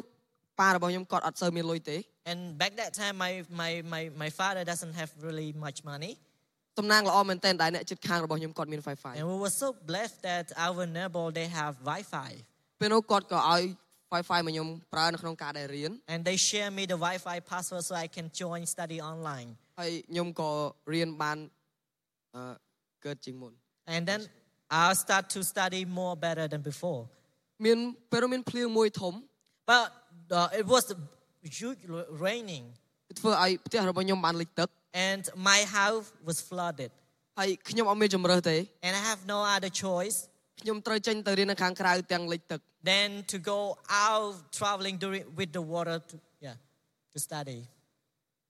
[0.61, 1.97] ប៉ារបស់ខ្ញុំគាត់អត់សូវមានលុយទេ
[2.31, 6.12] and back that time my my my my father doesn't have really much money
[6.79, 12.31] តំណាងល្អមែនទែនដែលអ្នកជិតខាងរបស់ខ្ញុំគាត់មាន Wi-Fi and we were so blessed that our neighbor they have wi-fi
[12.81, 13.62] ពេលនោះគាត់ក៏ឲ្យ
[14.14, 19.49] Wi-Fi មកខ្ញុំប្រើនៅក្នុងការដែលរៀន and they share me the wi-fi password so i can join study online
[19.81, 20.51] ហើយខ្ញុំក៏
[20.92, 21.38] រៀនបាន
[22.35, 22.55] អឺ
[23.05, 23.53] កើតជាងមុន
[23.95, 24.21] and then
[24.79, 27.01] i'll start to study more better than before
[27.64, 27.79] មាន
[28.11, 29.14] ពេលនោះមានភ្លៀងមួយធំ
[29.71, 29.87] but
[30.38, 30.85] uh, it was
[31.59, 32.64] huge ra- raining,
[33.09, 34.68] វាធ្វើឲ្យផ្ទះរបស់ខ្ញុំបានលិចទឹក
[35.09, 36.90] and my house was flooded.
[37.38, 40.18] ហើយខ្ញុំអត់មានជំរើសទេ And I have no other choice
[40.61, 43.61] ខ្ញុំត្រូវចេញទៅរៀននៅខាងក្រៅទាំងលិចទឹក than to go
[44.05, 46.14] out traveling during, with the water to,
[46.47, 46.57] yeah,
[47.12, 47.61] to study.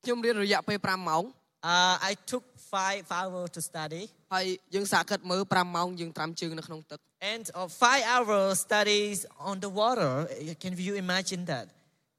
[0.05, 1.25] ខ្ញុំរៀនរយៈពេល5ម៉ោង
[1.65, 4.03] Uh, I took five hours to study,
[4.35, 6.99] ហើយយើងសាកគិតមើល5ម៉ោងយើងត្រាំជើងនៅក្នុងទឹក
[7.33, 9.19] and uh, five hours studies
[9.51, 10.13] on the water.
[10.27, 11.67] Uh, Can you imagine that?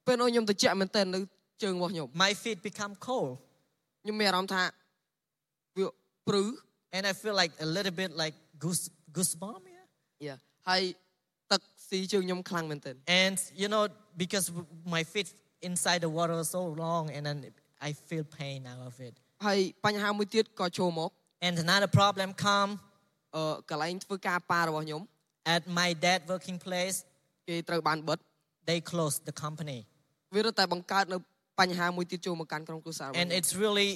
[0.07, 1.19] ពេលនោះខ្ញុំត្រជាក់មែនទែននៅ
[1.63, 3.31] ជើងរបស់ខ្ញុំ My feet become cold,
[4.07, 4.63] ខ្ញុំមានអារម្មណ៍ថា
[5.77, 5.85] វា
[6.27, 6.43] ព្រឺ
[6.95, 8.83] and I feel like a little bit like goose
[9.15, 9.61] goosebump.
[10.27, 10.27] Yeah.
[10.27, 10.35] យ៉ា
[10.69, 10.81] ហើយ
[11.51, 13.83] ទឹកស៊ីជើងខ្ញុំខ្លាំងមែនទែន And you know,
[14.21, 15.29] because w- my feet
[15.69, 17.37] inside the water so long, and then
[17.87, 19.13] I feel pain out of it.
[19.45, 21.09] ហើយបញ្ហាមួយទៀតក៏ចូលមក
[21.45, 22.71] And another problem come
[23.35, 25.01] អឺកន្លែងធ្វើការប៉ារបស់ខ្ញុំ
[25.55, 26.97] at my dad working place.
[27.47, 28.19] គេត្រូវបានបិទ
[28.69, 29.79] They closed the company,
[30.33, 31.17] វារត់តែបង្កើតនៅ
[31.59, 33.89] បញ្ហាមួយទៀតចូលមកកាន់ក្រុមគ្រួសាររបស់ and ខ្ញុំ it's really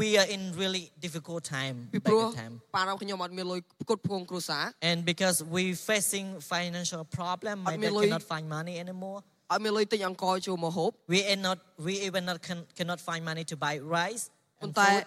[0.00, 2.54] we are in really difficult time ពី back ព្រោះ in time.
[2.74, 9.20] ប៉ារបស់ខ្ញុំអត់មានលុយផ្គត់ផ្គង់គ្រួសារ And because we facing financial problem, my At dad Miloy- cannot find money anymore.
[9.52, 14.24] អត់មានលុយទិញអង្ករចូលមកហូប We are not we even not can, cannot find money to buy rice
[14.60, 15.06] ប៉ុ and ន្តែ food.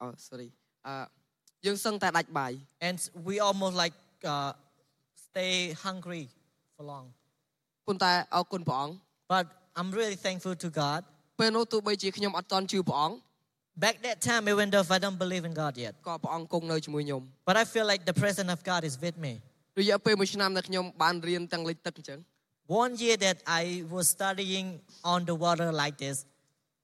[0.00, 0.48] អូ sorry
[0.86, 0.94] អឺ
[1.66, 2.52] យើងសឹងតែដាច់បាយ
[2.88, 2.96] and
[3.28, 3.96] we almost like
[4.34, 4.50] uh,
[5.26, 5.52] stay
[5.86, 6.24] hungry
[6.74, 7.06] for long.
[7.86, 8.94] ប៉ុន្តែអរគុណព្រះអង្គ
[9.32, 9.44] But
[9.78, 11.00] I'm really thankful to God.
[11.38, 13.16] ពេលនោះទោះបីជាខ្ញុំអត់តន់ជឿព្រះអង្គ
[13.84, 17.64] Back that time, even though if I don't believe in God yet, ក៏ព្រះអង្គគង់នៅជាមួយខ្ញុំ but I
[17.72, 19.32] feel like the presence of God is with me.
[19.80, 22.18] រយៈពេលមួយឆ្នាំដែលខ្ញុំបានរៀនទាំងលិចទឹកអញ្ចឹង
[22.82, 24.66] One year that I was studying
[25.12, 26.16] on the water like this,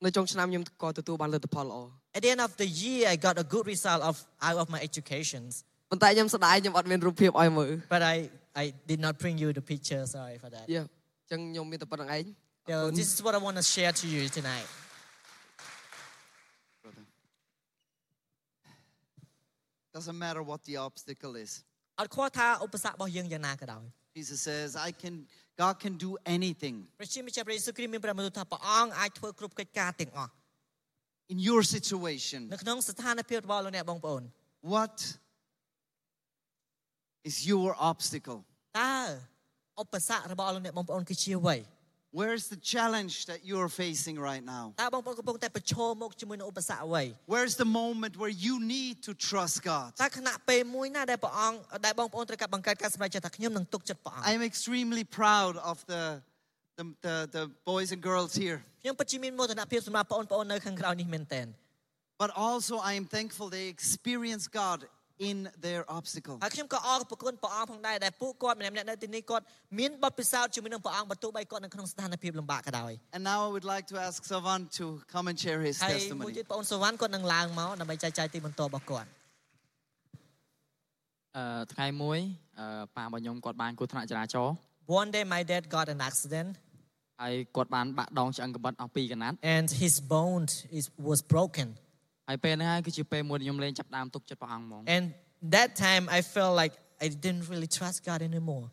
[0.04, 1.78] នៅចុងឆ្នាំខ្ញុំក៏ទទួលបានលទ្ធផលល្អ
[2.16, 4.14] at the end of the year, I got a good result of
[4.48, 5.52] out of my educations.
[5.90, 8.16] ប៉ុន្តែខ្ញុំស្ដាយខ្ញុំអត់មានរូបភាពឲ្យមើល But I,
[8.62, 10.02] I did not bring you the picture.
[10.16, 10.64] Sorry for that.
[10.74, 12.24] យេអញ្ចឹងខ្ញុំមានតែប៉ុណ្្នឹងឯង
[12.68, 14.66] So this is what I want to share to you tonight.
[19.94, 21.52] Doesn't matter what the obstacle is.
[22.00, 23.84] អត់ខ្វល់ថាឧបសគ្គរបស់យើងយ៉ាងណាក៏ដោយ
[24.18, 25.14] Jesus says, I can,
[25.62, 30.32] God can do anything ព្រះជាម្ចាស់ព្រះយេស៊ូវគ្រីស្ទមានព្រះបន្ទូលថាព្រះអង្គអាចធ្វើគ្រប់កិច្ចការទាំងអស់
[31.32, 32.40] in your situation.
[32.54, 34.22] នៅក្នុងស្ថានភាពរបស់លោកអ្នកបងប្អូន
[34.74, 34.96] What
[37.28, 38.38] is your obstacle?
[38.80, 38.96] តើ
[39.82, 41.56] ឧបសគ្គរបស់លោកអ្នកបងប្អូនគឺជាអ្វី
[42.13, 44.73] Where's the challenge that you're facing right now?
[47.25, 49.93] Where's the moment where you need to trust God?
[54.25, 56.21] I'm extremely proud of the,
[56.75, 58.61] the, the, the boys and girls here.
[62.17, 64.85] But also, I am thankful they experience God
[65.29, 66.35] in their obstacle.
[66.43, 69.43] ហើយខ្ញុំក៏អរគុណព្រះអង្គផងដែរដែលពួកគាត់ម្នាក់ៗនៅទីនេះគាត់
[69.79, 76.33] មានបទពិសោធន៍ជាមួយនឹងព្រះអង្គបើទោះបីគាត់នៅក្នុងស្ថានភាពលំបាកក៏ដោយ And now I would like to ask Savan to come and share his ហើយមួយ testimony.
[76.37, 79.09] ទៀតបងអូនសវណ្ណគាត់នឹងឡើងមកដើម្បីចែកចាយទីបន្ទាល់របស់គាត់
[81.37, 82.19] អឺថ្ងៃមួយ
[82.59, 84.55] អឺប៉ារបស់ខ្ញុំគាត់បានគ្រោះថ្នាក់ចរាចរណ៍
[85.01, 86.49] One day my dad got an accident
[87.21, 90.45] ហើយគាត់បានបាក់ដងឆ្អឹងក្បិតអស់ពីរកណាត់ and his bone
[90.79, 91.67] is was broken
[92.27, 95.05] ហើយពេលហ្នឹងហើយគឺជាពេលមួយដែលខ្ញុំលេងចាប់ដើមទុកចិត្តព្រះអង្គហ្មង and
[95.55, 96.73] that time I felt like
[97.05, 98.65] I didn't really trust God anymore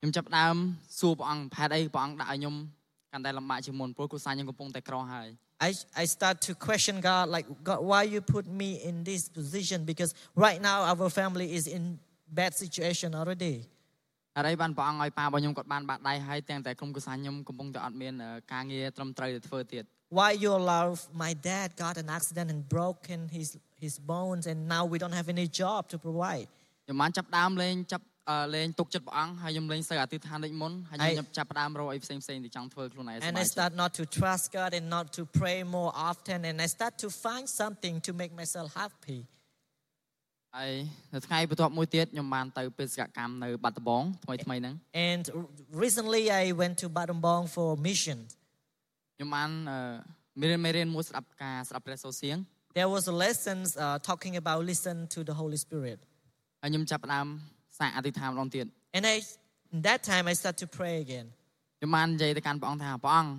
[0.00, 0.56] ខ្ញុំចាប់ដើម
[1.00, 2.54] សួរព្រះអង្គផែតអីព្រះអង្គដាក់ឲ្យខ្ញុំ
[3.12, 5.28] កាន់តែលំបាកជាងមុនព្រោះគ្រួសារខ្ញុំកំពុងតែក្រហើយ
[5.68, 9.84] I, I start to question God, like, God, why you put me in this position?
[9.84, 11.82] Because right now our family is in
[12.38, 13.56] bad situation already.
[14.36, 19.84] ហើយអីបានព្រះអង្គឲ្យប៉ារបស់ខ្ញុំគាត់បានបាក់ដៃហើយទាំងតែក្រុមគ្រួសារខ្ញុំកំពុងតែអត់មានអឺការងារត្រឹមត្រូវ để ធ្វើទៀត
[20.17, 20.85] Why you allow
[21.25, 23.49] my dad got an accident and broken his,
[23.83, 26.47] his bones and now we don't have any job to provide?
[26.85, 35.91] ខ្ញុំបានចាប់ដើមលេងចាប់អឺលេងទុកចិត្តព្រះអង្គហើយខ្ញុំលេងសូវអធិដ្ឋានដូចមុនហើយខ្ញុំចាប់ដើមរកអីផ្សេងផ្សេងៗទៅចង់ធ្វើខ្លួនឯងស And ប្បា I យចិត្ត start not to trust God and not to pray more
[36.09, 39.19] often and I start to find something to make myself happy.
[40.55, 40.71] ហើយ
[41.13, 44.75] នៅថ្ងៃបន្ទាប់មួយទៀតខ្ញុំបានទៅបេសកកម្មនៅបាត់ដំបងថ្មីថ្មីហ្នឹង
[45.11, 45.47] And r-
[45.83, 48.17] recently I went to Battambang for mission.
[49.19, 49.79] ខ្ញុំបានអឺ
[50.41, 52.37] មេរៀនមេរៀនមួយស្ដាប់ការស្ដាប់ព្រះសូរសៀង
[52.77, 55.99] There was a lessons uh, talking about listen to the Holy Spirit.
[56.61, 57.27] ហើយខ្ញុំចាប់ផ្ដើម
[57.79, 59.15] សាកអធិដ្ឋានម្ដងទៀត And I,
[59.73, 61.27] in that time, I start to pray again.
[61.79, 63.31] ខ្ញុំបាននិយាយទៅកាន់ព្រះអង្គថាព្រះអង្គ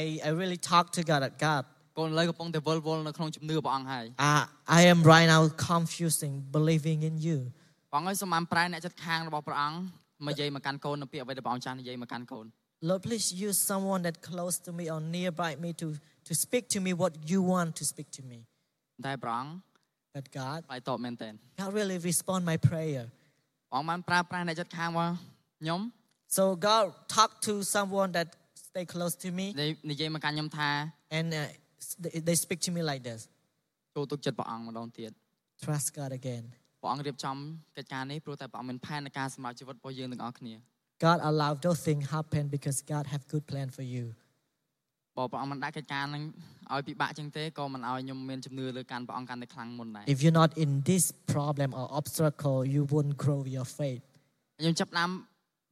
[0.00, 1.20] I, I really talk to God.
[1.24, 1.64] That God,
[1.98, 4.42] កូនឥឡូវកំពុងតែវល់វល់នៅក្នុងជំនឿព្រះអង្គហើយ uh,
[4.78, 7.38] I am right now confusing believing in you.
[7.90, 9.78] ព្រះអង្គឲ្យសូមបានប្រែអ្នកចិត្តខាងរបស់ព្រះអង្គ
[10.26, 12.46] មកនិយាយមកកាន់កូននៅពាក្យអ្វីដែលព្រះអង្គចាស់និយាយមកកាន់កូន
[12.88, 15.86] Lord, please use someone that close to me or nearby me to,
[16.28, 18.38] to speak to me what you want to speak to me.
[19.06, 19.52] តែព្រះអង្គ
[20.14, 21.28] But God, ឆ្លើយតបមែនតើ
[21.60, 23.04] God really respond my prayer.
[23.70, 25.10] ព្រះអង្គបានប្រើប្រាស់អ្នកចិត្តខាងមក
[25.60, 25.80] ខ្ញុំ
[26.36, 26.84] So God
[27.16, 28.28] talked to someone that
[28.68, 30.70] stay close to me និយាយនិយាយមកកាន់ខ្ញុំថា
[31.18, 31.40] and uh,
[32.02, 33.20] they, they speak to me like this
[33.94, 35.10] ចូលទុកចិត្តព្រះអង្គម្ដងទៀត
[35.62, 36.44] trust God again
[36.80, 37.36] ព្រះអង្គរៀបចំ
[37.76, 40.54] កិច្ចការនេះព្រោះតែព្រះអង្គមានផែននៃការសម្រាប់ជីវិតរបស់យើងទាំងអស់គ្នា
[41.04, 44.04] God allowed those things happen because God have good plan for you
[45.16, 46.24] បើព្រះអង្គមិនដាក់កិច្ចការហ្នឹង
[46.72, 54.02] ឲ្យពិបាកជាងទេក៏មិនឲ្យខ្ញុំមានជំនឿលើកាន់ព្រះអង្គកាន់តែខ្លាំងមុនដែរ if you're not in this problem or obstacle you won't grow your faith
[54.58, 55.10] ខ្ញុំចាប់ផ្ដើម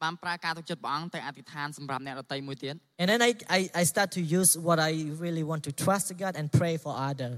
[0.03, 4.92] បានប្រើការទុកចិត្តព្រះអង្គទៅអធិដ្ឋានសម្រាប់អ្នកដទៃមួយទៀត and then I, I, I start to use what I
[5.25, 7.33] really want to trust God and pray for other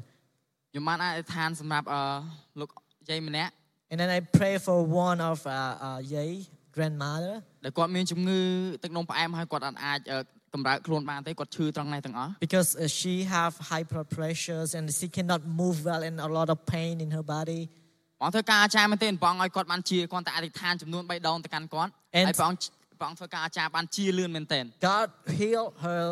[0.70, 2.02] ខ្ញុំបានអធិដ្ឋានសម្រាប់អឺ
[2.61, 2.68] លោក
[3.09, 3.52] យាយម្នាក់
[3.90, 6.33] and then I pray for one of uh, uh, Yay
[6.76, 8.40] grandmother ដែលគាត់មានជំងឺ
[8.83, 10.18] ទឹកនោមផ្អែមហើយគាត់អត់អាចអឺ
[10.54, 16.48] កម្រើកខ្លួនបានទេគាត់ឈឺត្រង់នេះទាំងអស់ because uh, she have high blood pressures and she cannot move well and a lot
[16.54, 17.62] of pain in her body
[18.20, 22.62] ព្រះអង្គធ្វើការអាចារ្យមែនទេព្រះអង្គឲ្យគាត់បានជាគាត់តែអធិដ្ឋានចំនួន3ដងទៅកាន់គាត់ And- ហើយព្រះអង្គ
[22.98, 25.06] ព្រះអង្គធ្វើការអាចារ្យបានជាលឿនមែនទេ God
[25.40, 26.02] heal her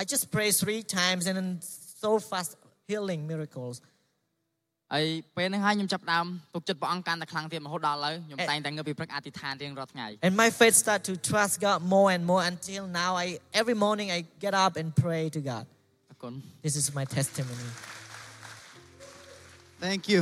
[0.00, 1.50] I just pray three times and then
[2.04, 2.50] so fast
[2.90, 3.76] healing miracles
[4.94, 8.48] ហើយពេលហ្នឹងហើយខ្ញុំចាប់ផ្ដើមទុកចិត្តព្រះអង្គកាន់តែខ្លាំងទៀតរហូតដល់ឥឡូវខ្ញុំ Eh.
[8.50, 13.26] តែងតែងើបពីព្រឹកអធិដ្ឋានរៀងរាល់ថ្ងៃ and my faith start to trust God more and more until now I
[13.60, 15.64] every morning I get up and pray to God
[16.10, 16.32] អរគុណ
[16.66, 17.68] this is my testimony
[19.86, 20.20] Thank you.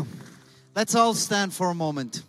[0.73, 2.23] Let's all stand for a moment.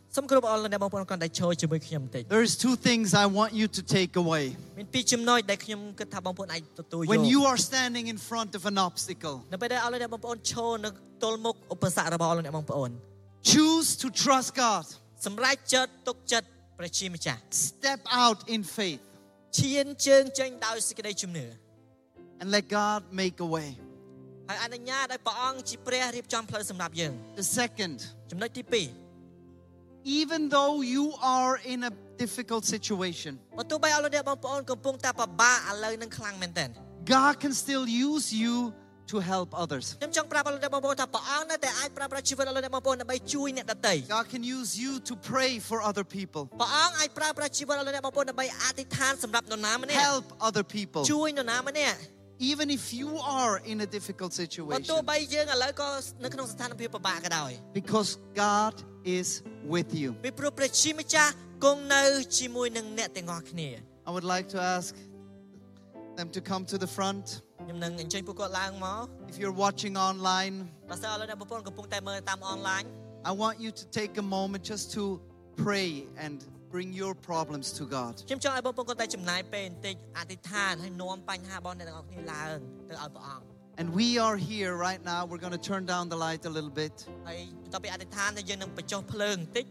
[2.28, 4.56] There's two things I want you to take away.
[7.06, 9.42] When you are standing in front of an obstacle,
[13.42, 14.86] choose to trust God.
[17.50, 19.00] Step out in faith.
[22.40, 23.76] And let God make a way.
[24.51, 27.97] ហើយអនុញ្ញាតឲ្យព្រះអង្គជាព្រះរៀបចំផ្លូវសម្រាប់យើង The second,
[28.31, 29.07] ចំណុចទី2
[30.21, 31.91] even though you are in a
[32.23, 36.69] difficult situation, បើទោះបីអរលោកអ្នកបងប្អូនកំពុងតែពិបាកឥឡូវនឹងខ្លាំងមែនទែន
[37.15, 38.55] God can still use you
[39.11, 39.85] to help others.
[40.01, 51.01] ខ្ញុំចង់ប្រាប់អរលោកអ្នកបងប្អូនថាព្រះអង្គនៅតែអាចប្រើប្រាស់ជីវិតអរលោកអ្នកបងប្អូនដើម្បីជួយអ្នកដទៃ God can use you to pray for other people, ព្រះអង្គអាចប្រើប្រាស់ជីវិតអរលោកអ្នកបងប្អូនដើម្បីអធិដ្ឋានសម្រាប់នរណាម្នាក់ help other people.
[51.13, 51.97] ជួយនរណាម្នាក់
[52.51, 55.89] Even if you are in a difficult បើទោះ situation, បីយើងឥឡូវក៏
[56.23, 57.51] នៅក្នុងស្ថានភាពពិបាកក៏ដោយ
[57.81, 58.09] because
[58.45, 58.73] God
[59.17, 59.27] is
[59.73, 60.09] with you.
[60.25, 61.31] ពីព្រោះព្រះជាម្ចាស់
[61.65, 62.03] គង់នៅ
[62.37, 63.69] ជាមួយនឹងអ្នកទាំងអស់គ្នា
[64.07, 64.91] I would like to ask
[66.19, 67.25] them to come to the front.
[67.65, 70.55] ខ្ញុំនឹងអញ្ជើញពួកគាត់ឡើងមក If you're watching online,
[70.89, 72.83] បើសិនអរលោកអ្នកបងប្អូនកំពុងតែមើលតាមអនឡាញ
[73.31, 75.03] I want you to take a moment just to
[75.65, 75.89] pray
[76.25, 76.37] and
[76.73, 78.13] bring your problems to God.
[78.29, 82.57] ខ្ញុំចង់ឲ្យបងប្អូនគាត់តែចំណាយពេលបន្តិចអធិដ្ឋានហើយនាំបញ្ហារបស់អ្នកទាំងអស់គ្នាឡើង
[82.89, 83.45] ទៅឲ្យព្រះអង្គ
[83.79, 85.21] And we are here right now.
[85.29, 86.95] We're going to turn down the light a little bit.
[87.27, 89.65] ហើយបន្ទាប់ពីអធិដ្ឋានទៅយើងនឹងបញ្ចុះភ្លើងបន្តិច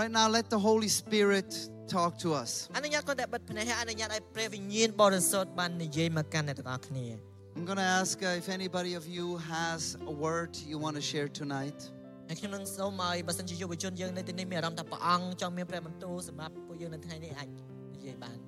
[0.00, 1.50] Right now, let the Holy Spirit
[1.94, 2.50] talk to us.
[2.76, 7.06] អនុញ្ញាតគាត់តែបិទភ្នែកហើយអនុញ្ញាតឲ្យព្រះវិញ្ញាណបរិសុទ្ធបាននិយាយមកកាន់អ្នកទាំងអស់គ្នា
[7.56, 9.80] I'm going to ask uh, if anybody of you has
[10.12, 11.78] a word you want to share tonight.
[12.28, 17.48] ហើយខ្ញុំនឹងសូមឲ្យបើសិនជាយុវជនយើងនៅទីនេះមានអារម្មណ៍ថាព្រះអង្គចង់មានព្រះបន្ទូលសម្រាប់ពួកយើងនៅថ្ងៃនេះអាច
[17.94, 18.38] និយាយបាន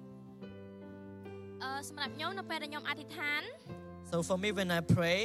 [1.62, 3.42] អឺសម្រាប់ខ្ញុំនៅពេលដែលខ្ញុំអធិដ្ឋាន
[4.10, 5.18] So for me when I pray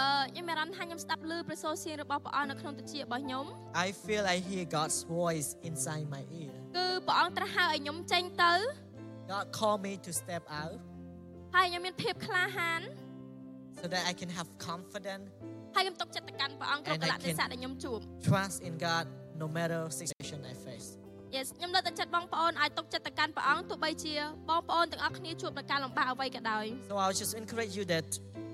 [0.00, 3.44] អឺខ្ញុំមានអារម្មណ៍ថាខ្ញុំស្ដាប់ឮព្រះសូរសៀងរបស់ព្រះអង្គនៅក្នុងតិចរបស់ខ្ញុំ
[3.84, 8.52] I feel I hear God's voice inside my ear គឺព្រះអង្គត្រាស់ហៅឲ្យខ្ញុំចេញទៅ
[9.32, 10.78] God call me to step out
[11.54, 12.80] ហើយខ្ញុំមានភាពក្លាហាន
[13.80, 15.26] so that I can have confidence
[15.74, 19.04] ហើយខ្ញុំទុកចិត្តទៅកាន់ព្រះអង្គគ្រប់ And ក I លៈទេសៈ can- ដែលខ្ញុំជួប trust in God
[19.42, 20.88] no matter situation I face
[21.36, 24.14] Yes ខ្ញុំលើកទឹកចិត្តបងប្អូនឲ្យទុកចិត្តទៅកាន់ព្រះអង្គទោះបីជា
[24.50, 28.06] បងប្អូនទាំងអស់គ្នាជួបនឹងការលំបាកអ្វីក៏ដោយ So I'll just encourage you that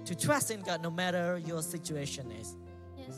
[0.08, 2.48] to trust in God no matter your situation is
[3.02, 3.16] Yes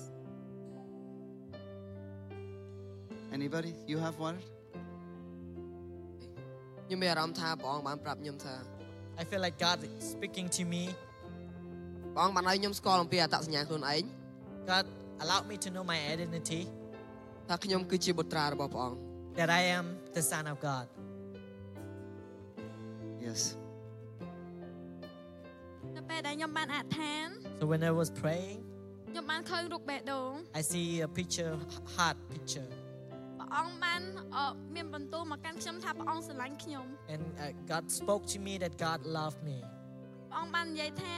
[3.38, 3.72] Anybody?
[3.90, 4.42] You have word?
[6.86, 8.54] ខ្ញុំមានអារម្មណ៍ថាព្រះអង្គបានប្រាប់ខ្ញុំថា
[9.20, 10.82] I feel like God is speaking to me
[12.14, 14.02] ព្រះអង្គបានឲ្យខ្ញុំស្គាល់អំពីអត្តសញ្ញាណខ្លួនឯង
[14.70, 14.84] God
[15.22, 16.62] allowed me to know my identity
[17.48, 18.98] ថាខ្ញុំគឺជាបុត្រារបស់ព្រះអង្គ
[19.38, 19.84] that I am
[20.16, 20.86] the son of God
[23.26, 23.40] Yes.
[25.96, 27.26] នៅពេលដែលខ្ញុំបានអធិដ្ឋាន
[27.60, 28.58] So when I was praying
[29.10, 31.52] ខ្ញុំបានឃើញរូបបេះដូង I see a picture
[31.94, 32.70] heart picture
[33.38, 34.02] ព្រះអង្គបាន
[34.36, 39.58] អឺមានបន្ទូលមកកាន់ខ្ញុំថាព្រះអង្គស្រឡាញ់ខ្ញុំ and uh, God spoke to me that God loved me
[40.30, 41.14] ព្រះអង្គបាននិយាយថា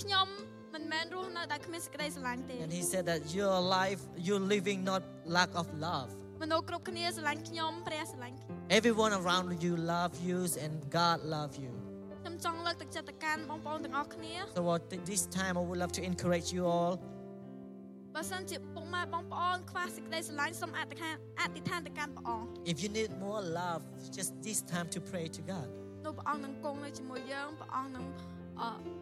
[0.00, 0.26] ខ្ញុំ
[0.74, 5.02] មិនមែនរស់នៅដោយគ្មានសេចក្តីស្រឡាញ់ទេ and he said that your life you're living not
[5.38, 6.10] lack of love
[6.42, 11.72] មនុស្សគ្រប់គ្នាស្រឡាញ់ខ្ញុំព្រះស្រឡាញ់ខ្ញុំ everyone around you love you and God love you
[12.22, 16.94] ខ្ញុំចង់លើកទឹកចិត្តទៅកាន់បងប្អូនទាំងអស់គ្នា so at this time I would love to encourage you all
[18.14, 23.82] បើសិនជាពុកម៉ែបងប្អូនខ្វះសេចក្តីស្រឡាញ់សូមអធិដ្ឋានអធិដ្ឋានទៅកាន់ព្រះអង្គ if you need more love
[24.16, 25.68] just this time to pray to God
[26.04, 28.04] នោះព្រះអង្គនឹងគង់នៅជាមួយយើងព្រះអង្គនឹង
[28.60, 28.70] អឺ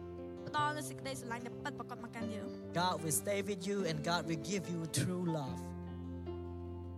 [0.57, 2.47] ដល់នូវសេចក្តីស្រឡាញ់ដែលពិតប្រាកដមកកាន់យើង
[2.81, 5.59] God will stay with you and God will give you true love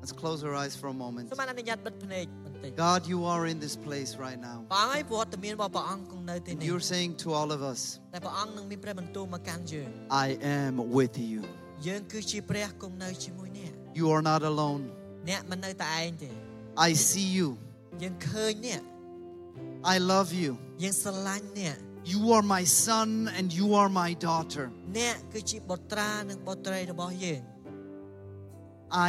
[0.02, 1.26] Let's close our eyes for a moment.
[1.32, 4.58] សូមអនុញ្ញាតបិទភ្នែកបន្តិច God, you are in this place right now.
[4.72, 7.82] ព្រះអង្គឲ្យវត្តមានរបស់ព្រះអង្គគង់នៅទីនេះ You're saying to all of us,
[8.14, 9.90] តែព្រះអង្គនឹងមានព្រះបន្ទូលមកកាន់យើង
[10.26, 10.28] I
[10.60, 11.42] am with you.
[11.88, 14.84] យើងគឺជាព្រះគង់នៅជាមួយអ្នក You are not alone.
[15.30, 16.32] អ្នកមិននៅតែឯងទេ
[16.88, 17.48] I see you.
[18.04, 18.82] យើងឃើញអ្នក
[19.94, 20.52] I love you.
[22.12, 24.66] យើងស្រឡាញ់អ្នក You are my son and you are my daughter.
[25.00, 27.42] អ្នកគឺជាបុត្រានិងបុត្រីរបស់យើង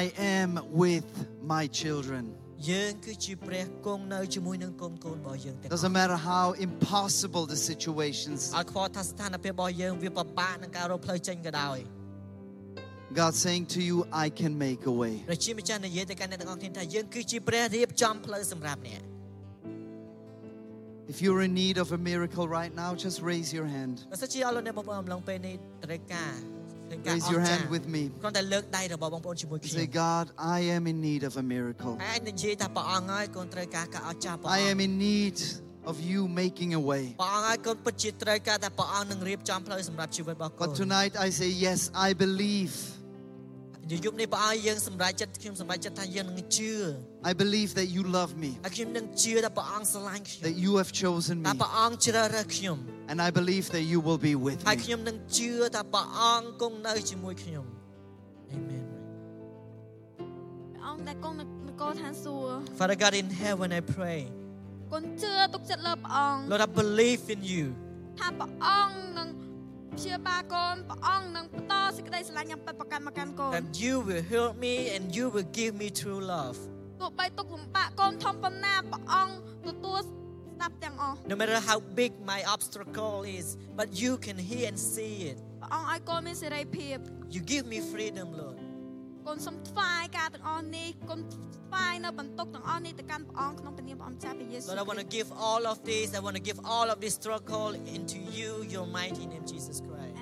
[0.01, 0.03] I
[0.37, 0.51] am
[0.83, 1.09] with
[1.53, 2.25] my children.
[2.71, 11.79] យើងគឺជាព្រះគង់នៅជាមួយនឹងកូនកូនរបស់យើងទាំងអស់ Doesn't matter how impossible the situations, ឲ្យខ្វល់ថាស្ថានភាពរបស់យើងវាពិបាកនឹងការរកផ្លូវចេញក៏ដោយ
[13.21, 15.15] God's saying to you, I can make a way.
[15.29, 19.03] ព្រះជាម្ចាស់និយាយទៅកាន់អ្នកទាំងអស់គ្នាថាយើងគឺជាព្រះរៀបចំផ្លូវសម្រាប់អ្នក
[21.08, 24.04] if you're in need of a miracle right now, just raise your hand.
[27.06, 28.12] Raise your hand with me.
[29.64, 31.98] Say, God, I am in need of a miracle.
[34.46, 35.42] I am in need
[35.86, 37.16] of you making a way.
[40.58, 42.74] But tonight I say, Yes, I believe.
[44.05, 46.73] យប់នេះព្រះអង្គយើងសម្រេចចិត្តខ្ញុំសម្រេចចិត្តថាយើងនឹងជឿ
[47.31, 52.77] I believe that you love me, ហើយខ្ញុំនឹងជឿថាព្រះអង្គស្រឡាញ់ខ្ញុំ that you have chosen ថា me, ព្រះអង្គជ្រើសរើសខ្ញុំ
[53.11, 54.83] and I believe that you will be with ហើយ me.
[54.85, 57.65] ខ្ញុំនឹងជឿថាព្រះអង្គគង់នៅជាមួយខ្ញុំ
[58.57, 58.85] Amen
[60.75, 64.21] ព្រះអង្គដែលគង់នៅនគរឋានសួគ៌ Father God in heaven I pray
[64.93, 67.65] គុណជឿទុកចិត្តលើព្រះអង្គ Lord I believe in you
[68.19, 69.29] ថាព្រះអង្គនឹង
[69.99, 76.59] ព្យាបាលកូនព្រះអង្គនឹងបន្តសេចក្តីស្រឡាញ់យ៉ាងពិតប្រាកដមកកាន់កូន that you will help me and you will give me true love
[77.01, 79.35] ទោះបីទុកលំបាកកូនធំប៉ុណ្ណាព្រះអង្គ
[79.69, 83.47] ទទួលស្ដាប់ទាំងអស់ No matter how big my obstacle is
[83.79, 86.97] but you can hear and see it ព្រះអង្គឲ្យកូនមានសេរីភាព
[87.35, 88.57] you give me freedom Lord
[89.27, 96.99] កូនសូមថ្វាយការទាំងអស់នេះកូនថ្វាយនៅបន្ទុកទាំងអស់នេះទៅកាន់ព្រះអង្គក្នុងព្រះនាមព្រះអង្គចាស់ព្រះយេស៊ូវ Lord I want to give all of this I want to give all of
[97.05, 100.14] this struggle into you your mighty name Jesus Christ